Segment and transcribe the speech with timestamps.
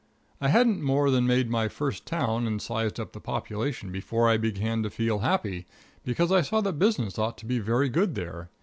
[0.41, 4.37] I hadn't more than made my first town and sized up the population before I
[4.37, 5.67] began to feel happy,
[6.03, 8.49] because I saw that business ought to be very good there.